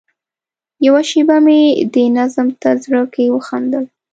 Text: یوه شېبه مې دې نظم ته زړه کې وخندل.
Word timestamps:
یوه 0.85 1.01
شېبه 1.09 1.37
مې 1.45 1.59
دې 1.93 2.05
نظم 2.17 2.47
ته 2.61 2.69
زړه 2.83 3.01
کې 3.13 3.25
وخندل. 3.35 3.85